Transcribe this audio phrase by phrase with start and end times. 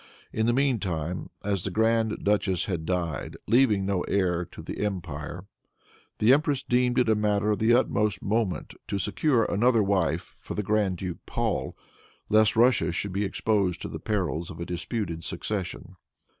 [0.33, 5.45] In the meantime, as the grand duchess had died, leaving no heir to the empire,
[6.17, 10.55] the empress deemed it a matter of the utmost moment to secure another wife for
[10.55, 11.77] the Grand Duke Paul,
[12.29, 15.95] lest Russia should be exposed to the perils of a disputed succession.